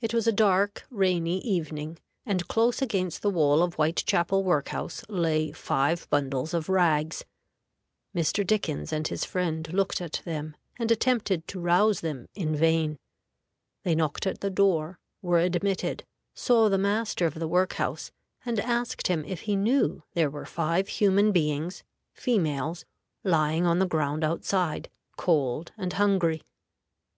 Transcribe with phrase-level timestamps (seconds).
[0.00, 5.04] It was a dark, rainy evening, and close against the wall of Whitechapel Work house
[5.08, 7.24] lay five bundles of rags.
[8.12, 8.44] Mr.
[8.44, 12.98] Dickens and his friend looked at them, and attempted to rouse them in vain.
[13.84, 16.02] They knocked at the door, were admitted,
[16.34, 18.10] saw the master of the work house,
[18.44, 22.84] and asked him if he knew there were five human beings females
[23.22, 26.42] lying on the ground outside, cold and hungry.